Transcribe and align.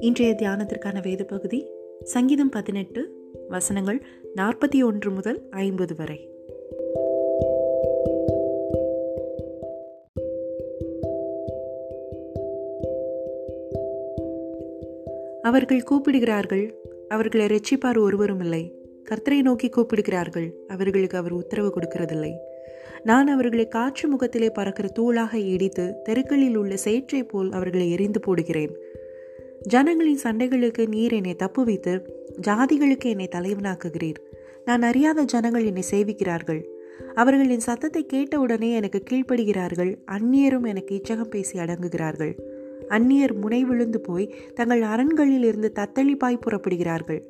இன்றைய 0.00 0.34
தியானத்திற்கான 0.34 1.02
வேத 1.02 1.24
பகுதி 1.24 1.66
சங்கீதம் 2.02 2.48
பதினெட்டு 2.48 3.10
வசனங்கள் 3.48 4.02
நாற்பத்தி 4.36 4.84
ஒன்று 4.84 5.10
முதல் 5.10 5.48
ஐம்பது 5.50 5.94
வரை. 5.96 6.30
அவர்கள் 15.42 15.82
கூப்பிடுகிறார்கள் 15.82 16.74
அவர்களை 17.08 17.46
ரட்சிப்பார் 17.46 17.98
ஒருவரும் 17.98 18.40
இல்லை. 18.40 18.74
கர்த்தரை 19.10 19.42
நோக்கி 19.42 19.68
கூப்பிடுகிறார்கள் 19.68 20.54
அவர்களுக்கு 20.68 21.18
அவர் 21.18 21.32
உத்தரவு 21.32 21.72
கொடுக்கிறதில்லை. 21.74 22.32
நான் 23.02 23.28
அவர்களை 23.28 23.68
காற்று 23.68 24.08
முகத்திலே 24.08 24.50
பறக்கிற 24.50 24.88
தூளாக 24.98 25.34
இடித்து 25.34 26.02
தெருக்களில் 26.02 26.56
உள்ள 26.56 26.76
சேற்றை 26.76 27.24
போல் 27.24 27.52
அவர்களை 27.52 27.90
எரிந்து 27.90 28.20
போடுகிறேன். 28.20 28.85
ஜனங்களின் 29.66 30.18
சண்டைகளுக்கு 30.22 30.88
நீர் 30.88 31.12
என்னை 31.12 31.34
தப்பு 31.34 31.64
வைத்து 31.64 31.92
ஜாதிகளுக்கு 32.46 33.04
என்னை 33.04 33.28
தலைவனாக்குகிறீர். 33.34 34.20
நான் 34.64 34.82
அறியாத 34.82 35.22
ஜனங்கள் 35.22 35.64
என்னை 35.64 35.82
சேவிக்கிறார்கள். 35.90 36.64
அவர்களின் 37.14 37.60
சத்தத்தை 37.60 38.06
கேட்டவுடனே 38.06 38.72
எனக்கு 38.72 39.02
கீழ்ப்படுகிறார்கள். 39.10 39.96
அந்நியரும் 40.06 40.66
எனக்கு 40.66 41.00
இச்சகம் 41.00 41.30
பேசி 41.30 41.58
அடங்குகிறார்கள். 41.58 42.32
அந்நியர் 42.88 43.40
முனை 43.40 43.64
விழுந்து 43.64 44.00
போய் 44.00 44.34
தங்கள் 44.54 44.82
அரண்களில் 44.82 45.44
இருந்து 45.44 45.72
தத்தளிப்பாய் 45.74 46.40
புறப்படுகிறார்கள். 46.46 47.22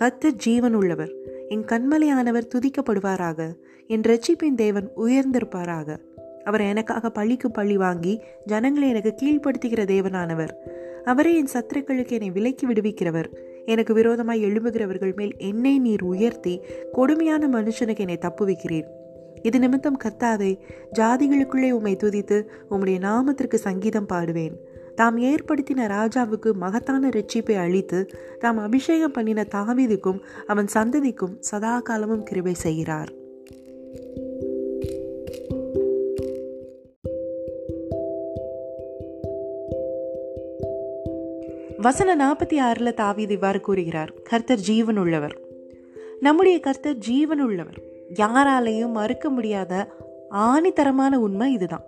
கத்த 0.00 0.30
ஜீவன் 0.30 0.74
உள்ளவர் 0.74 1.12
என் 1.48 1.64
கண்மலையானவர் 1.64 2.48
துதிக்கப்படுவாராக. 2.54 3.52
என் 3.86 4.00
ரட்சிப்பின் 4.00 4.54
தேவன் 4.54 4.90
உயர்ந்திருப்பாராக. 4.96 5.96
அவர் 6.44 6.60
எனக்காக 6.60 7.10
பழிக்கு 7.10 7.50
பழி 7.50 7.76
வாங்கி 7.76 8.20
ஜனங்களை 8.46 8.88
எனக்கு 8.88 9.14
கீழ்ப்படுத்துகிற 9.22 9.84
தேவனானவர். 9.84 10.54
அவரே 11.04 11.36
என் 11.36 11.48
சத்துருக்களுக்கு 11.52 12.10
என்னை 12.10 12.30
விலக்கி 12.30 12.66
விடுவிக்கிறவர். 12.66 13.24
எனக்கு 13.64 13.94
விரோதமாய் 13.94 14.44
எழும்புகிறவர்கள் 14.44 15.14
மேல் 15.14 15.34
என்னை 15.38 15.78
நீர் 15.78 16.02
உயர்த்தி 16.02 16.60
கொடுமையான 16.92 17.48
மனுஷனுக்கு 17.48 17.98
என்னை 17.98 18.18
தப்புவிக்கிறீர் 18.20 18.88
இது 19.42 19.58
நிமித்தம் 19.58 20.00
கத்தாதே 20.04 20.58
ஜாதிகளுக்குள்ளே 20.98 21.70
உம்மை 21.70 21.96
துதித்து 21.96 22.46
உம்முடைய 22.70 22.98
நாமத்திற்கு 22.98 23.54
சங்கீதம் 23.54 24.08
பாடுவேன். 24.12 24.52
தாம் 24.94 25.18
ஏற்படுத்தின 25.18 25.86
ராஜாவுக்கு 25.86 26.52
மகத்தான 26.52 27.08
ரட்சிப்பை 27.08 27.56
அளித்து 27.56 28.06
தாம் 28.38 28.58
அபிஷேகம் 28.58 29.12
பண்ணின 29.12 29.46
தாவிதுக்கும் 29.54 30.20
அவன் 30.46 30.66
சந்ததிக்கும் 30.74 31.36
சதா 31.40 31.80
காலமும் 31.80 32.22
கிருபை 32.22 32.54
செய்கிறார். 32.54 33.12
வசன 41.82 42.16
நாற்பத்தி 42.16 42.60
ஆறில் 42.60 42.94
தாவீது 42.94 43.32
இவ்வாறு 43.32 43.60
கூறுகிறார். 43.60 44.12
கர்த்தர் 44.22 44.58
ஜீவன் 44.58 44.96
உள்ளவர் 44.96 45.40
நம்முடைய 46.20 46.60
கர்த்தர் 46.60 46.94
ஜீவன் 46.94 47.40
உள்ளவர் 47.40 47.78
யாராலையும் 48.14 48.90
மறுக்க 48.90 49.30
முடியாத 49.30 49.92
ஆணித்தரமான 50.30 51.14
உண்மை 51.14 51.52
இதுதான். 51.52 51.84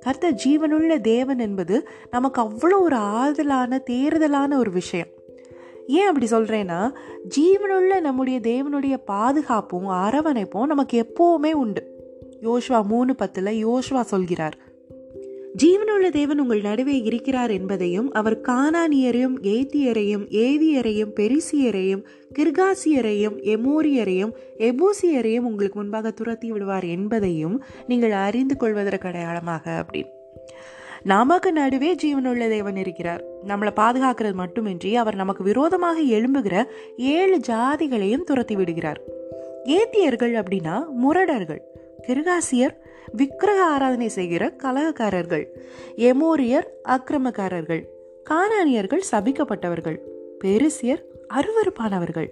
கர்த்தர் 0.00 0.40
ஜீவனுள்ள 0.44 1.00
தேவன் 1.00 1.38
என்பது 1.38 1.88
நமக்கு 2.10 2.42
அவ்வளோ 2.42 2.80
ஒரு 2.80 2.96
ஆறுதலான 2.96 3.82
தேர்தலான 3.90 4.56
ஒரு 4.56 4.70
விஷயம். 4.70 5.06
ஏன் 5.86 6.06
அப்படி 6.06 6.26
சொல்கிறேன்னா 6.26 6.94
ஜீவனுள்ள 7.36 8.00
நம்முடைய 8.00 8.40
தேவனுடைய 8.40 8.96
பாதுகாப்பும் 9.04 9.88
அரவணைப்பும் 9.88 10.66
நமக்கு 10.66 10.96
எப்போவுமே 11.02 11.52
உண்டு. 11.52 11.82
யோஷ்வா 12.42 12.84
மூணு 12.84 13.14
பத்தில் 13.14 13.66
யோஷ்வா 13.66 14.00
சொல்கிறார். 14.00 14.58
ஜீவனுள்ள 15.62 16.10
தேவன் 16.10 16.38
உங்கள் 16.38 16.60
நடுவே 16.60 17.02
இருக்கிறார் 17.02 17.50
என்பதையும் 17.50 18.12
அவர் 18.12 18.40
கானானியரையும் 18.40 19.36
ஏத்தியரையும் 19.42 20.24
ஏவியரையும் 20.30 21.10
பெரிசியரையும் 21.16 22.02
கிர்காசியரையும் 22.38 23.36
எமோரியரையும் 23.44 24.32
எபூசியரையும் 24.58 25.46
உங்களுக்கு 25.50 25.78
முன்பாக 25.78 26.10
துரத்தி 26.10 26.52
விடுவார் 26.52 26.84
என்பதையும் 26.84 27.64
நீங்கள் 27.86 28.10
அறிந்து 28.10 28.56
கொள்வதற்கு 28.56 29.08
அடையாளமாக 29.08 29.84
அப்படின்னு. 29.84 30.06
நமக்கு 31.02 31.52
நடுவே 31.52 31.94
ஜீவனுள்ள 31.94 32.48
தேவன் 32.48 32.76
இருக்கிறார். 32.76 33.24
நம்மளை 33.46 33.70
பாதுகாக்கிறது 33.76 34.34
மட்டுமின்றி 34.34 34.96
அவர் 34.96 35.14
நமக்கு 35.14 35.44
விரோதமாக 35.44 36.00
எழும்புகிற 36.00 36.64
ஏழு 36.96 37.40
ஜாதிகளையும் 37.48 38.24
துரத்தி 38.24 38.56
விடுகிறார். 38.56 39.00
ஏத்தியர்கள் 39.64 40.42
அப்படின்னா 40.42 40.84
முரடர்கள். 41.04 41.60
கிருகாசியர் 42.08 42.74
விக்கிரக 43.12 43.64
ஆராதனை 43.64 44.08
செய்கிற 44.08 44.54
கலகக்காரர்கள் 44.62 45.44
எமோரியர் 45.96 46.66
அக்கிரமக்காரர்கள் 46.88 47.82
கானானியர்கள் 48.30 49.00
சபிக்கப்பட்டவர்கள் 49.10 49.98
பெருசியர் 50.44 51.02
அருவறுப்பானவர்கள் 51.34 52.28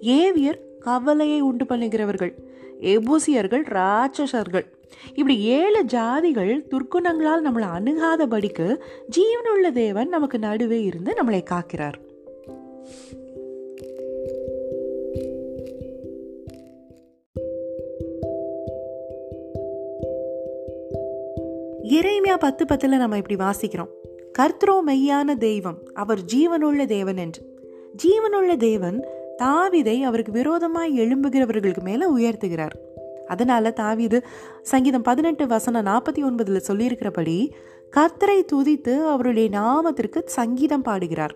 ஏவியர் 0.00 0.60
கவலையை 0.80 1.40
உண்டு 1.40 1.64
பண்ணுகிறவர்கள் 1.64 2.32
எபூசியர்கள் 2.80 3.64
ராட்சசர்கள். 3.68 4.66
இப்படி 5.14 5.40
ஏழு 5.40 5.84
ஜாதிகள் 5.84 6.66
துர்க்குணங்களால் 6.70 7.44
நம்மளை 7.44 7.68
அணுகாதபடிக்கு 7.78 8.78
ஜீவனுள்ள 9.16 9.72
தேவன் 9.72 10.08
நமக்கு 10.08 10.38
நடுவே 10.38 10.82
இருந்து 10.82 11.12
நம்மளை 11.12 11.44
காக்கிறார். 11.50 11.94
இறைமையா 21.86 22.36
பத்து 22.38 22.66
பத்தில் 22.66 22.96
நம்ம 22.96 23.16
இப்படி 23.16 23.44
வாசிக்கிறோம். 23.44 23.88
கர்த்தரோ 24.38 24.80
மெய்யான 24.86 25.36
தெய்வம் 25.38 25.78
அவர் 25.94 26.18
ஜீவனுள்ள 26.34 26.84
தேவன் 26.84 27.16
என்று. 27.16 27.42
ஜீவனுள்ள 28.04 28.56
தேவன் 28.56 29.06
தாவிதை 29.42 30.02
அவருக்கு 30.02 30.32
விரோதமாய் 30.32 31.00
எழும்புகிறவர்களுக்கு 31.00 31.82
மேலே 31.82 32.06
உயர்த்துகிறார். 32.16 32.70
அதனால 33.26 33.72
தாவிது 33.76 34.22
சங்கீதம் 34.62 35.02
பதினெட்டு 35.02 35.46
வசனம் 35.46 35.86
நாற்பத்தி 35.86 36.18
ஒன்பதுல 36.18 36.56
சொல்லியிருக்கிறபடி 36.56 37.50
கர்த்தரை 37.96 38.44
துதித்து 38.52 39.06
அவருடைய 39.06 39.48
நாமத்திற்கு 39.48 40.22
சங்கீதம் 40.24 40.82
பாடுகிறார். 40.82 41.34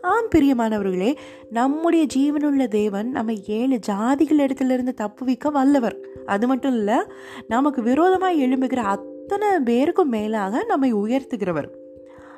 ஆம் 0.00 0.28
பிரியமானவர்களே 0.34 1.16
நம்முடைய 1.50 2.06
ஜீவனுள்ள 2.16 2.68
தேவன் 2.68 3.10
நம்ம 3.10 3.32
ஏழு 3.46 3.78
ஜாதிகள் 3.90 4.38
இடத்திலிருந்து 4.38 4.94
தப்புவிக்க 4.94 5.50
வல்லவர். 5.50 5.98
அது 6.26 6.46
மட்டும் 6.46 6.74
இல்லை 6.74 6.96
நமக்கு 7.48 7.82
விரோதமாக 7.82 8.34
எழும்புகிற 8.34 8.98
அத்தனை 9.30 9.60
பேருக்கும் 9.60 10.08
மேலாக 10.08 10.64
நம்மை 10.64 10.94
உயர்த்துகிறவர். 10.94 11.68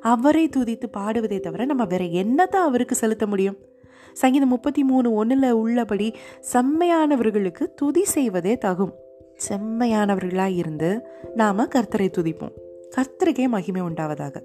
அவரை 0.01 0.49
துதித்து 0.57 0.89
பாடுவதை 0.97 1.41
தவிர 1.41 1.65
நம்ம 1.65 1.85
வேற 1.85 2.05
என்னத்தை 2.05 2.57
அவருக்கு 2.57 2.95
செலுத்த 2.95 3.27
முடியும்? 3.27 3.57
சங்கீதம் 4.13 4.49
முப்பத்தி 4.49 4.85
மூணு 4.85 5.13
ஒன்றில் 5.13 5.51
உள்ளபடி 5.51 6.15
செம்மையானவர்களுக்கு 6.53 7.75
துதி 7.77 8.05
செய்வதே 8.05 8.59
தகும். 8.65 8.91
செம்மையானவர்களாக 9.49 10.57
இருந்து 10.57 11.03
நாம் 11.35 11.59
கர்த்தரை 11.59 12.09
துதிப்போம். 12.19 12.53
கர்த்தருக்கே 12.97 13.49
மகிமை 13.49 13.83
உண்டாவதாக. 13.83 14.43